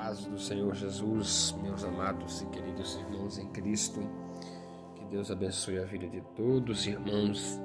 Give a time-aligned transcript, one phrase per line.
[0.00, 4.00] paz do Senhor Jesus, meus amados e queridos irmãos em Cristo.
[4.94, 7.60] Que Deus abençoe a vida de todos os irmãos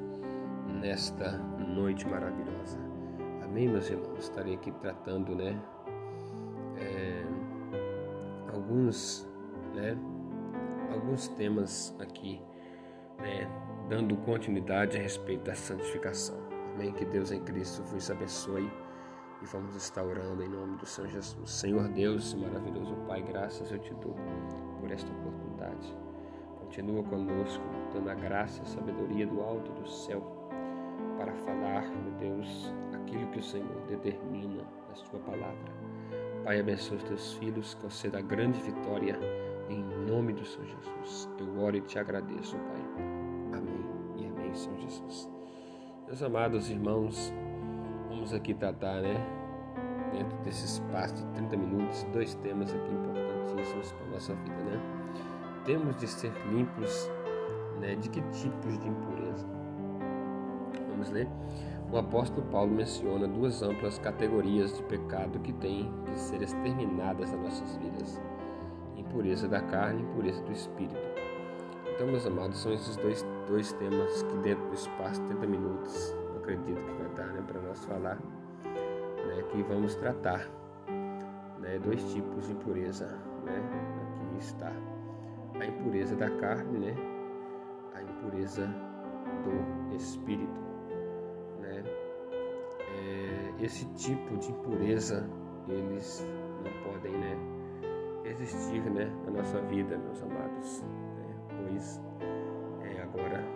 [0.81, 2.77] nesta noite maravilhosa.
[3.41, 4.19] Amém, meus irmãos?
[4.19, 5.57] Estarei aqui tratando, né,
[6.77, 7.23] é,
[8.53, 9.25] alguns,
[9.73, 9.97] né,
[10.91, 12.41] alguns temas aqui,
[13.17, 13.47] né,
[13.87, 16.37] dando continuidade a respeito da santificação.
[16.73, 16.91] Amém?
[16.91, 18.69] Que Deus em Cristo vos abençoe
[19.41, 21.49] e vamos estar orando em nome do Senhor Jesus.
[21.49, 24.15] Senhor Deus, maravilhoso Pai, graças eu te dou
[24.79, 25.95] por esta oportunidade.
[26.59, 30.21] Continua conosco, dando a graça e sabedoria do alto do céu
[31.17, 35.73] para falar, meu Deus, aquilo que o Senhor determina na sua palavra.
[36.43, 39.17] Pai, abençoe os teus filhos, conceda grande vitória
[39.69, 41.29] em nome do Senhor Jesus.
[41.39, 43.57] Eu oro e te agradeço, Pai.
[43.57, 43.85] Amém
[44.17, 45.29] e amém, Senhor Jesus.
[46.07, 47.33] Meus amados irmãos,
[48.25, 49.23] vamos aqui tratar, né,
[50.11, 54.81] dentro desse espaço de 30 minutos, dois temas aqui importantíssimos para a nossa vida, né?
[55.63, 57.11] Temos de ser limpos,
[57.79, 59.45] né, de que tipos de impureza?
[60.89, 61.27] Vamos ler?
[61.91, 67.39] O apóstolo Paulo menciona duas amplas categorias de pecado que têm que ser exterminadas das
[67.39, 68.19] nossas vidas:
[68.97, 71.15] impureza da carne e impureza do espírito.
[71.93, 76.24] Então, meus amados, são esses dois, dois temas que, dentro do espaço de 30 minutos,
[76.45, 80.47] acredito que vai dar né, para nós falar, né, que vamos tratar
[81.59, 83.07] né, dois tipos de impureza.
[83.43, 83.59] Né?
[84.03, 84.71] Aqui está
[85.59, 86.95] a impureza da carne, né?
[87.95, 88.67] a impureza
[89.43, 90.61] do espírito.
[91.59, 91.83] Né?
[92.79, 95.27] É, esse tipo de impureza,
[95.67, 96.27] eles
[96.63, 97.37] não podem né,
[98.23, 100.83] existir né, na nossa vida, meus amados
[101.57, 102.01] pois
[102.83, 103.54] é, agora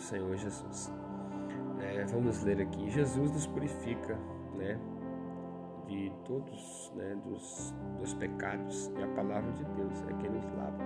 [0.00, 0.90] do Senhor Jesus.
[1.78, 4.18] É, vamos ler aqui: Jesus nos purifica
[4.54, 4.80] né,
[5.86, 10.82] de todos né, dos, dos pecados e a palavra de Deus é quem nos lava.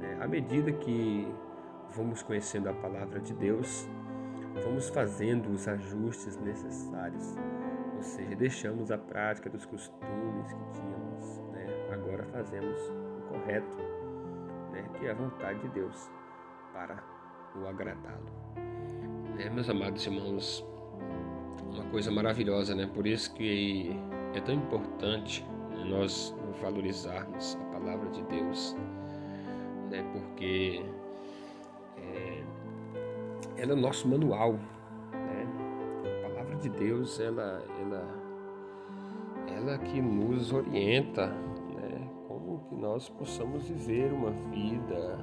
[0.00, 1.28] É, à medida que
[1.90, 3.86] vamos conhecendo a palavra de Deus,
[4.64, 7.36] vamos fazendo os ajustes necessários,
[7.96, 10.98] ou seja, deixamos a prática dos costumes que tínhamos
[11.90, 13.76] agora fazemos o correto,
[14.72, 16.10] né, que é a vontade de Deus
[16.72, 17.02] para
[17.56, 18.26] o agradá-lo.
[19.36, 20.64] Né, meus amados irmãos,
[21.72, 22.86] uma coisa maravilhosa, né?
[22.92, 23.98] Por isso que
[24.34, 28.76] é tão importante né, nós valorizarmos a palavra de Deus,
[29.90, 30.02] né?
[30.12, 30.84] Porque
[31.96, 32.42] é,
[33.56, 34.54] ela é o nosso manual,
[35.12, 35.46] né?
[36.24, 38.08] A palavra de Deus, ela, ela,
[39.56, 41.32] ela que nos orienta
[42.68, 45.18] que nós possamos viver uma vida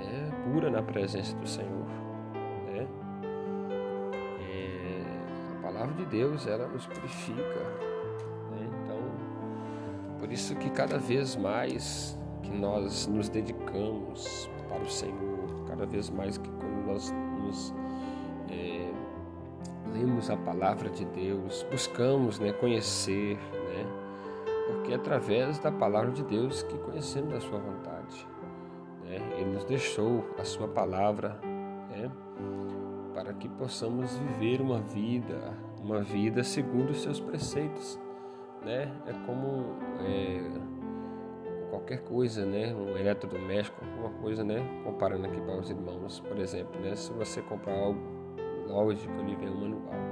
[0.00, 1.86] é, pura na presença do Senhor.
[2.66, 2.86] Né?
[4.40, 7.60] É, a palavra de Deus ela nos purifica.
[8.50, 8.68] Né?
[8.84, 8.98] Então,
[10.18, 16.10] por isso que cada vez mais que nós nos dedicamos para o Senhor, cada vez
[16.10, 17.74] mais que quando nós nos
[18.48, 18.90] é,
[19.92, 23.86] lemos a palavra de Deus, buscamos né, conhecer, né,
[24.66, 27.89] porque é através da palavra de Deus que conhecemos a sua vontade.
[29.10, 29.18] Né?
[29.36, 31.40] Ele nos deixou a sua palavra
[31.90, 32.08] né?
[33.12, 37.98] para que possamos viver uma vida, uma vida segundo os seus preceitos.
[38.64, 38.92] Né?
[39.06, 40.40] É como é,
[41.70, 42.72] qualquer coisa, né?
[42.72, 44.64] um eletrodoméstico, alguma coisa, né?
[44.84, 46.94] comparando aqui para os irmãos, por exemplo, né?
[46.94, 48.00] se você comprar algo,
[48.68, 50.10] lógico, ele vem um manual.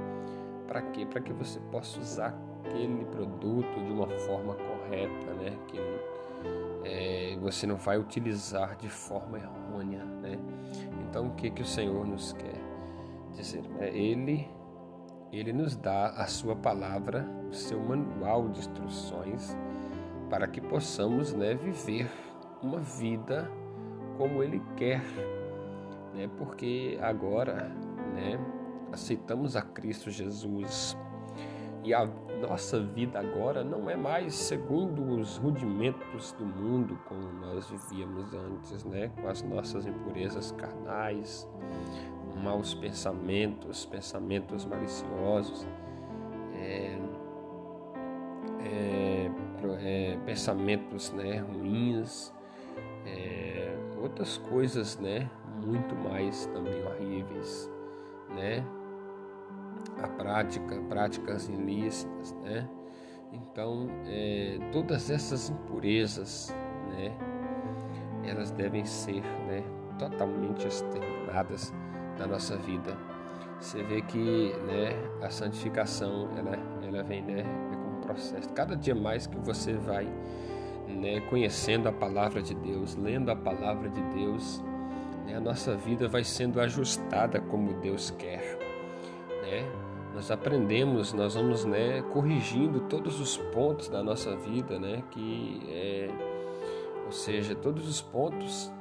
[0.67, 1.05] Para quê?
[1.05, 5.57] Para que você possa usar aquele produto de uma forma correta, né?
[5.67, 5.79] Que
[6.83, 10.37] é, você não vai utilizar de forma errônea, né?
[11.01, 12.61] Então o que que o Senhor nos quer
[13.35, 13.63] dizer?
[13.79, 14.47] É, ele
[15.31, 19.55] ele nos dá a sua palavra, o seu manual de instruções
[20.29, 22.09] para que possamos, né, viver
[22.63, 23.49] uma vida
[24.17, 25.01] como ele quer,
[26.13, 26.29] né?
[26.37, 27.69] Porque agora,
[28.13, 28.39] né,
[28.91, 30.97] aceitamos a Cristo Jesus
[31.83, 32.07] e a
[32.41, 38.83] nossa vida agora não é mais segundo os rudimentos do mundo como nós vivíamos antes,
[38.83, 39.11] né?
[39.21, 41.47] Com as nossas impurezas carnais,
[42.43, 45.67] maus pensamentos, pensamentos maliciosos,
[46.53, 46.97] é,
[48.61, 49.31] é,
[49.81, 52.33] é, pensamentos né, ruins,
[53.05, 55.29] é, outras coisas, né?
[55.65, 57.69] Muito mais também horríveis,
[58.29, 58.65] né?
[60.01, 62.67] A prática, práticas ilícitas, né?
[63.31, 66.53] Então, é, todas essas impurezas,
[66.89, 67.15] né?
[68.23, 69.63] Elas devem ser, né?
[69.97, 71.73] Totalmente exterminadas
[72.17, 72.95] da nossa vida.
[73.59, 78.49] você vê que né, a santificação ela, ela vem né, é com um processo.
[78.49, 80.07] Cada dia mais que você vai
[80.87, 84.61] né, conhecendo a palavra de Deus, lendo a palavra de Deus,
[85.25, 88.68] né, a nossa vida vai sendo ajustada como Deus quer.
[89.49, 89.65] Né?
[90.13, 96.09] Nós aprendemos, nós vamos né, corrigindo todos os pontos da nossa vida, né, que é,
[97.05, 98.71] ou seja, todos os pontos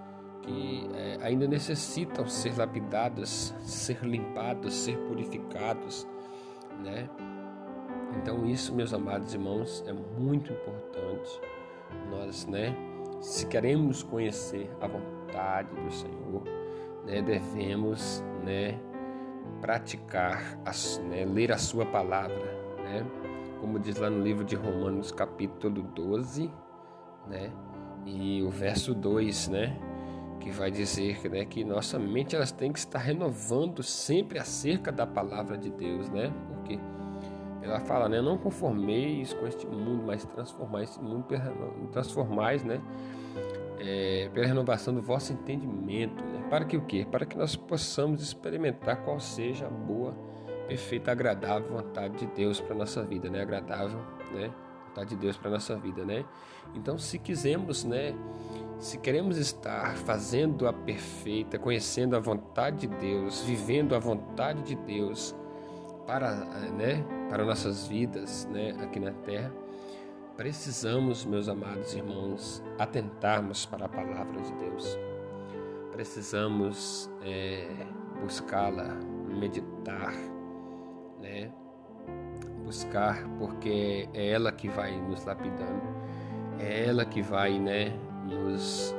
[0.42, 6.06] que é, ainda necessitam ser lapidados, ser limpados, ser purificados,
[6.82, 7.08] né?
[8.16, 11.40] Então isso, meus amados irmãos, é muito importante.
[12.10, 12.74] Nós, né,
[13.20, 16.42] se queremos conhecer a vontade do Senhor,
[17.04, 18.78] né, devemos, né,
[19.60, 20.58] praticar,
[21.08, 23.04] né, ler a sua palavra, né?
[23.60, 26.50] Como diz lá no livro de Romanos, capítulo 12,
[27.26, 27.50] né?
[28.06, 29.76] E o verso 2, né?
[30.40, 35.06] Que vai dizer né, que nossa mente elas tem que estar renovando sempre acerca da
[35.06, 36.32] palavra de Deus, né?
[36.48, 36.78] Porque
[37.60, 38.22] ela fala, né?
[38.22, 41.26] Não conformeis com este mundo, mas transformais esse mundo,
[41.90, 42.80] transformais, né?
[43.80, 46.37] É, pela renovação do vosso entendimento, né?
[46.50, 47.06] Para que o quê?
[47.10, 50.14] Para que nós possamos experimentar qual seja a boa,
[50.66, 53.42] perfeita, agradável vontade de Deus para nossa vida, né?
[53.42, 54.00] Agradável,
[54.32, 54.50] né?
[54.88, 56.24] Vontade de Deus para nossa vida, né?
[56.74, 58.14] Então, se quisermos, né?
[58.78, 64.74] Se queremos estar fazendo a perfeita, conhecendo a vontade de Deus, vivendo a vontade de
[64.74, 65.34] Deus
[66.06, 66.34] para,
[66.76, 67.04] né?
[67.28, 68.74] Para nossas vidas, né?
[68.80, 69.52] Aqui na Terra,
[70.34, 74.98] precisamos, meus amados irmãos, atentarmos para a palavra de Deus
[75.98, 77.66] precisamos é,
[78.22, 78.94] buscá-la,
[79.28, 80.14] meditar,
[81.20, 81.50] né?
[82.64, 85.82] Buscar, porque é ela que vai nos lapidando,
[86.60, 87.92] é ela que vai, né,
[88.24, 88.94] nos,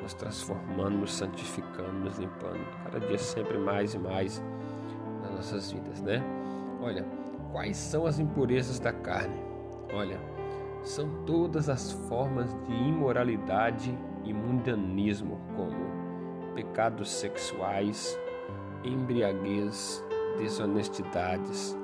[0.00, 4.40] nos transformando, nos santificando, nos limpando, cada dia sempre mais e mais
[5.22, 6.22] nas nossas vidas, né?
[6.80, 7.04] Olha,
[7.50, 9.42] quais são as impurezas da carne?
[9.92, 10.20] Olha,
[10.84, 15.93] são todas as formas de imoralidade e mundanismo, como
[16.54, 18.18] pecados sexuais,
[18.84, 20.04] embriaguez,
[20.38, 21.76] desonestidades,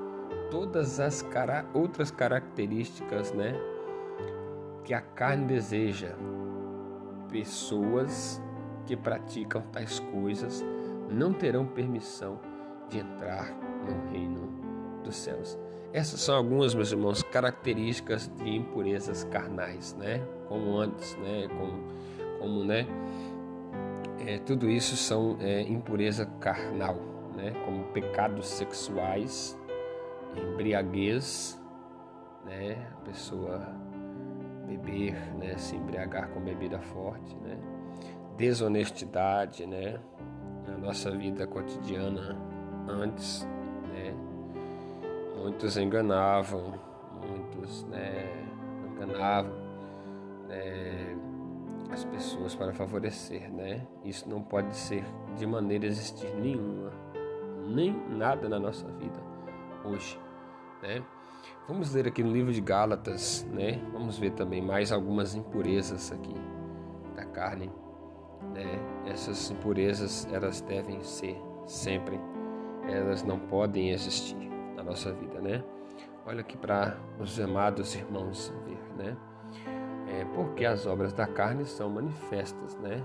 [0.49, 3.53] todas as cara outras características, né,
[4.83, 6.15] que a carne deseja.
[7.29, 8.41] Pessoas
[8.85, 10.63] que praticam tais coisas
[11.09, 12.39] não terão permissão
[12.89, 13.49] de entrar
[13.85, 14.49] no reino
[15.03, 15.57] dos céus.
[15.93, 20.25] Essas são algumas, meus irmãos, características de impurezas carnais, né?
[20.47, 21.47] Como antes, né?
[21.49, 21.83] Como,
[22.39, 22.87] como né?
[24.27, 26.95] É, tudo isso são é, impureza carnal,
[27.35, 27.51] né?
[27.65, 29.57] como pecados sexuais,
[30.35, 31.59] embriaguez,
[32.45, 32.87] né?
[32.93, 33.75] a pessoa
[34.67, 35.57] beber, né?
[35.57, 37.57] se embriagar com bebida forte, né?
[38.37, 39.99] desonestidade, né?
[40.67, 42.37] na nossa vida cotidiana
[42.87, 43.47] antes,
[43.93, 44.13] né?
[45.37, 46.73] muitos enganavam,
[47.21, 48.45] muitos né?
[48.91, 49.55] enganavam,
[50.47, 51.20] né?
[51.91, 53.85] As pessoas para favorecer, né?
[54.03, 55.03] Isso não pode ser
[55.35, 56.91] de maneira existir nenhuma,
[57.67, 59.19] nem nada na nossa vida
[59.83, 60.19] hoje,
[60.81, 61.03] né?
[61.67, 63.81] Vamos ler aqui no livro de Gálatas, né?
[63.91, 66.33] Vamos ver também mais algumas impurezas aqui
[67.15, 67.71] da carne,
[68.53, 68.79] né?
[69.05, 72.19] Essas impurezas elas devem ser sempre,
[72.87, 75.63] elas não podem existir na nossa vida, né?
[76.25, 79.17] Olha aqui para os amados irmãos ver, né?
[80.11, 83.01] É, porque as obras da carne são manifestas, né?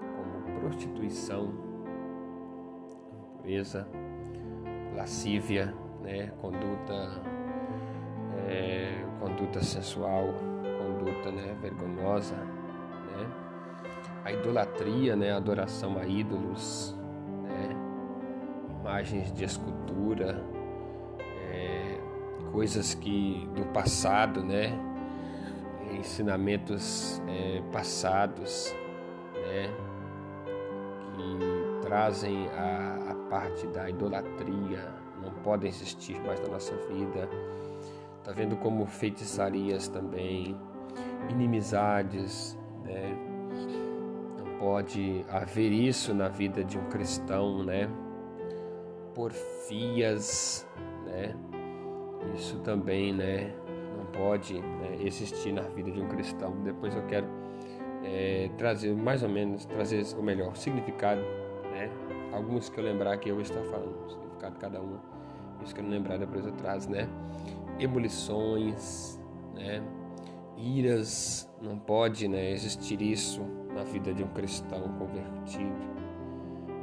[0.00, 1.52] Como prostituição,
[3.34, 3.86] impureza,
[4.96, 6.32] lascívia, né?
[6.40, 7.22] Conduta,
[8.48, 10.28] é, conduta sensual,
[10.78, 11.54] conduta né?
[11.60, 13.30] vergonhosa, né?
[14.24, 15.32] A idolatria, né?
[15.32, 16.96] A adoração a ídolos,
[17.42, 17.76] né?
[18.80, 20.42] Imagens de escultura,
[21.52, 22.00] é,
[22.50, 24.93] coisas que do passado, né?
[25.92, 28.74] Ensinamentos é, passados,
[29.34, 29.70] né,
[31.14, 37.28] que trazem a, a, parte da idolatria, não podem existir mais na nossa vida.
[38.22, 40.56] Tá vendo como feitiçarias também,
[41.28, 43.16] inimizades, né?
[44.38, 47.88] Não pode haver isso na vida de um cristão, né?
[49.14, 50.66] Porfias,
[51.04, 51.34] né?
[52.34, 53.52] Isso também, né?
[54.16, 56.52] Pode né, existir na vida de um cristão.
[56.62, 57.26] Depois eu quero
[58.04, 61.20] é, trazer mais ou menos, trazer o melhor significado,
[61.72, 61.90] né?
[62.32, 65.00] Alguns que eu lembrar que eu estar falando, o significado de cada uma.
[65.62, 67.08] Isso que eu não lembrar depois eu trago, né?
[67.78, 69.18] Ebulições,
[69.54, 69.82] né?
[70.56, 73.42] Iras, não pode né, existir isso
[73.74, 75.94] na vida de um cristão convertido.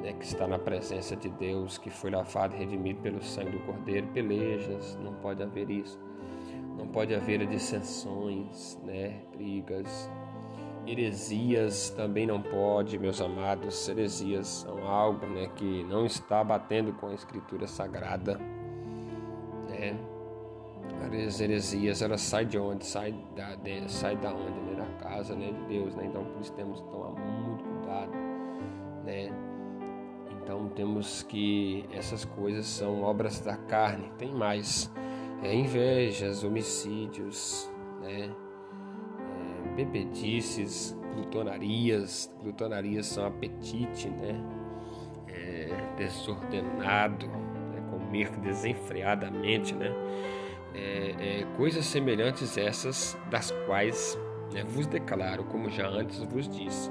[0.02, 3.60] né, que está na presença de Deus, que foi lavado e redimido pelo sangue do
[3.60, 6.00] Cordeiro, pelejas, não pode haver isso.
[6.78, 10.10] Não pode haver dissensões, né, brigas,
[10.86, 13.88] heresias também não pode, meus amados.
[13.88, 18.40] Heresias são algo, né, que não está batendo com a Escritura Sagrada,
[19.70, 19.96] né?
[21.28, 22.86] As heresias, elas saem de onde?
[22.86, 24.60] Sai da, de, sai da onde?
[24.60, 24.76] Né?
[24.76, 26.06] Da casa, né, de Deus, né?
[26.06, 28.12] Então por isso temos que tomar muito cuidado,
[29.06, 29.32] né?
[30.32, 34.12] Então temos que essas coisas são obras da carne.
[34.18, 34.92] Tem mais
[35.42, 37.72] é, invejas, homicídios,
[38.02, 38.30] né?
[39.20, 42.34] É, bebedices, glutonarias.
[42.42, 44.42] Glutonarias são apetite, né?
[45.28, 47.82] É, desordenado, né?
[47.90, 49.92] comer desenfreadamente, né?
[50.74, 54.18] É, é, coisas semelhantes essas das quais
[54.54, 56.90] né, vos declaro, como já antes vos disse,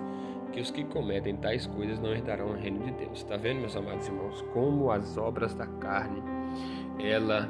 [0.53, 3.19] que os que cometem tais coisas não herdarão o reino de Deus.
[3.19, 6.23] Está vendo, meus amados irmãos, como as obras da carne,
[6.99, 7.49] ela,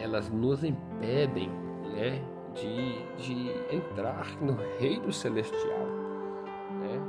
[0.00, 1.50] elas nos impedem
[1.94, 2.22] né,
[2.54, 5.86] de, de entrar no reino celestial.
[6.80, 7.00] Né?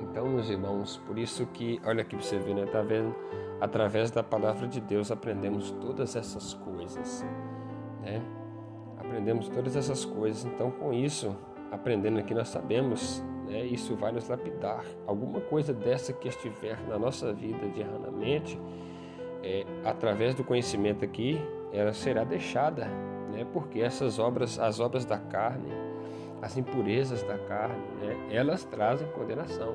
[0.00, 2.66] Então, meus irmãos, por isso que, olha aqui para você ver, né?
[2.66, 3.14] Tá vendo?
[3.60, 7.24] Através da palavra de Deus aprendemos todas essas coisas,
[8.02, 8.22] né?
[8.98, 10.44] Aprendemos todas essas coisas.
[10.44, 11.36] Então, com isso,
[11.70, 14.84] aprendendo aqui, nós sabemos né, isso vai nos lapidar.
[15.06, 18.58] Alguma coisa dessa que estiver na nossa vida de erradamente,
[19.42, 21.40] é, através do conhecimento aqui,
[21.74, 22.86] ela será deixada,
[23.32, 25.72] né, porque essas obras, as obras da carne,
[26.40, 29.74] as impurezas da carne, né, elas trazem condenação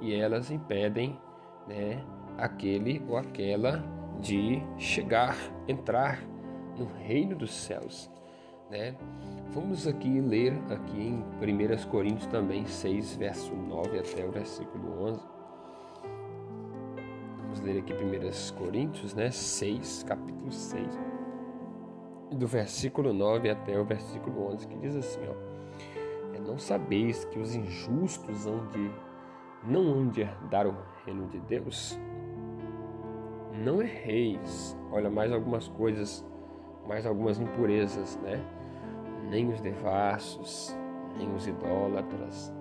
[0.00, 1.18] e elas impedem
[1.66, 2.02] né,
[2.38, 3.82] aquele ou aquela
[4.20, 6.22] de chegar, entrar
[6.78, 8.10] no reino dos céus.
[8.70, 8.94] Né?
[9.50, 15.20] Vamos aqui ler aqui em 1 Coríntios também 6, verso 9 até o versículo 11.
[17.42, 21.11] Vamos ler aqui 1 Coríntios, né, 6, capítulo 6,
[22.34, 27.38] do versículo 9 até o versículo 11, que diz assim, ó: é, Não sabeis que
[27.38, 28.90] os injustos hão de,
[29.64, 30.74] não hão de herdar o
[31.04, 31.98] reino de Deus?
[33.64, 34.76] Não erreis.
[34.90, 36.24] Olha, mais algumas coisas,
[36.86, 38.42] mais algumas impurezas, né?
[39.32, 40.76] nem os devassos,
[41.16, 42.52] nem os idólatras,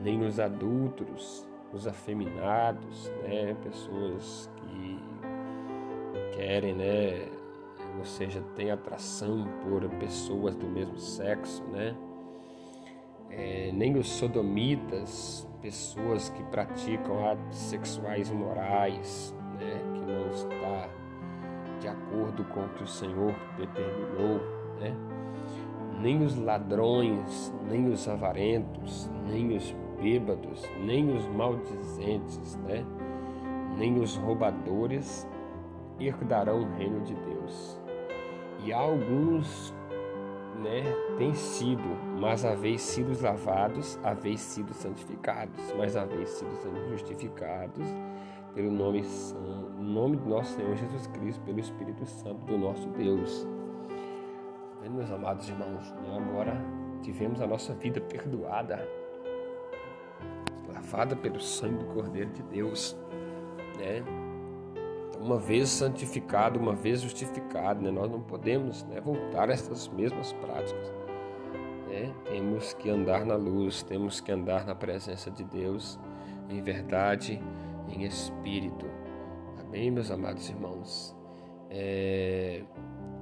[0.00, 3.54] nem os adúlteros, os afeminados, né?
[3.62, 4.98] pessoas que
[6.34, 7.37] querem, né?
[7.98, 11.96] Ou seja, têm atração por pessoas do mesmo sexo, né?
[13.30, 19.82] É, nem os sodomitas, pessoas que praticam atos sexuais imorais, né?
[19.94, 20.88] que não está
[21.80, 24.40] de acordo com o que o Senhor determinou,
[24.80, 24.94] né?
[26.00, 32.84] nem os ladrões, nem os avarentos, nem os bêbados, nem os maldizentes, né?
[33.76, 35.28] nem os roubadores
[36.00, 37.80] herdarão o reino de Deus.
[38.64, 39.74] E alguns
[40.60, 40.82] né,
[41.16, 41.88] têm sido,
[42.20, 46.50] mas haveis sido lavados, haveis sido santificados, mas haveis sido
[46.90, 47.86] justificados
[48.54, 49.04] pelo nome,
[49.78, 53.46] nome do nosso Senhor Jesus Cristo, pelo Espírito Santo do nosso Deus
[54.98, 56.16] meus amados irmãos, né?
[56.16, 56.60] agora
[57.02, 58.88] tivemos a nossa vida perdoada,
[60.72, 62.96] lavada pelo sangue do Cordeiro de Deus,
[63.78, 64.02] né?
[65.20, 67.90] Uma vez santificado, uma vez justificado, né?
[67.90, 70.92] nós não podemos né, voltar a essas mesmas práticas.
[71.88, 72.14] Né?
[72.24, 75.98] Temos que andar na luz, temos que andar na presença de Deus,
[76.48, 77.42] em verdade,
[77.88, 78.86] em espírito.
[79.60, 81.16] Amém, meus amados irmãos?
[81.70, 82.62] É...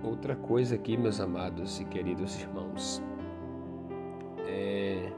[0.05, 3.03] Outra coisa aqui, meus amados e queridos irmãos,
[4.47, 5.11] é,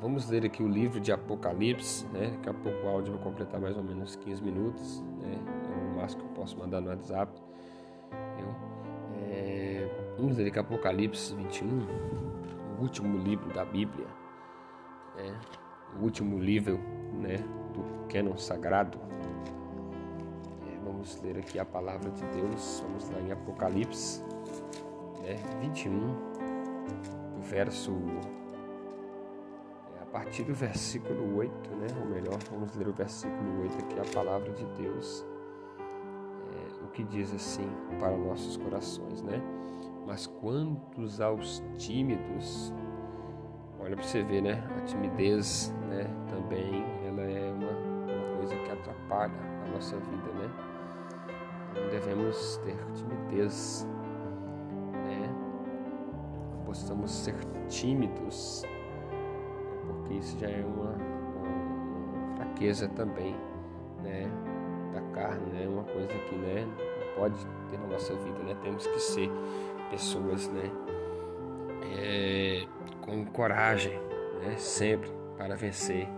[0.00, 2.30] vamos ler aqui o livro de Apocalipse, né?
[2.32, 5.38] Daqui a pouco o áudio vai completar mais ou menos 15 minutos, né?
[5.98, 7.32] É máximo que eu posso mandar no WhatsApp.
[9.20, 11.66] É, vamos ler Apocalipse 21,
[12.78, 14.06] o último livro da Bíblia,
[15.16, 15.40] né?
[15.98, 16.78] o último livro
[17.14, 17.36] né?
[17.74, 18.98] do Canon Sagrado.
[20.84, 22.82] Vamos ler aqui a palavra de Deus.
[22.86, 24.22] Vamos lá em Apocalipse
[25.20, 25.98] né, 21,
[27.34, 27.92] do verso.
[29.96, 31.86] É, a partir do versículo 8, né?
[32.00, 35.24] Ou melhor, vamos ler o versículo 8 aqui, a palavra de Deus.
[36.98, 39.40] Que diz assim para nossos corações, né?
[40.04, 42.74] Mas quantos aos tímidos,
[43.78, 44.68] olha para você ver, né?
[44.76, 46.10] A timidez, né?
[46.28, 50.50] Também ela é uma, uma coisa que atrapalha a nossa vida, né?
[51.88, 53.86] devemos ter timidez,
[54.92, 55.32] né?
[56.66, 57.36] Possamos ser
[57.68, 58.64] tímidos,
[59.86, 63.36] porque isso já é uma, uma fraqueza também
[64.02, 64.28] né,
[65.18, 67.36] carne, né, uma coisa que, né, não pode
[67.68, 69.30] ter na nossa vida, né, temos que ser
[69.90, 70.70] pessoas, né,
[71.98, 72.66] é,
[73.00, 73.98] com coragem,
[74.40, 76.08] né, sempre para vencer,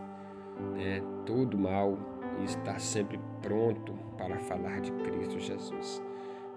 [0.76, 1.96] né, todo mal
[2.40, 6.02] e estar sempre pronto para falar de Cristo Jesus.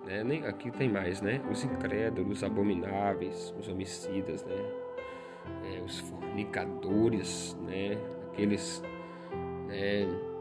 [0.06, 0.22] Né?
[0.22, 1.42] Nem, aqui tem mais, né?
[1.50, 4.56] Os incrédulos, os abomináveis, os homicidas, né?
[5.64, 7.98] É, os fornicadores, né?
[8.28, 8.84] Aqueles
[9.68, 10.33] né?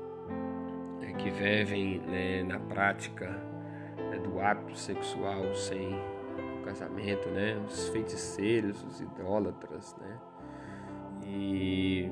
[1.18, 2.42] Que vivem né?
[2.42, 3.28] na prática
[3.96, 4.18] né?
[4.18, 6.00] do ato sexual sem
[6.64, 7.56] casamento, né?
[7.66, 10.18] Os feiticeiros, os idólatras, né?
[11.24, 12.10] E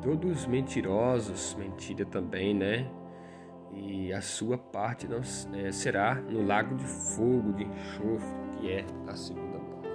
[0.00, 2.90] todos mentirosos, mentira também, né?
[3.74, 5.20] e a sua parte não
[5.58, 9.88] é, será no lago de fogo, de enxofre, que é a segunda morte.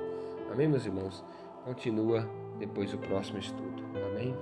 [0.51, 1.23] Amém, meus irmãos?
[1.63, 3.83] Continua depois do próximo estudo.
[4.11, 4.35] Amém?